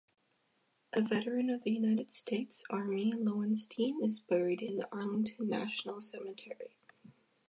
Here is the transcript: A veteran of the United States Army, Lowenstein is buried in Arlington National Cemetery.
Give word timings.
A 0.93 1.01
veteran 1.03 1.51
of 1.51 1.61
the 1.61 1.69
United 1.69 2.11
States 2.15 2.63
Army, 2.71 3.11
Lowenstein 3.11 4.01
is 4.03 4.19
buried 4.19 4.63
in 4.63 4.83
Arlington 4.91 5.47
National 5.47 6.01
Cemetery. 6.01 6.75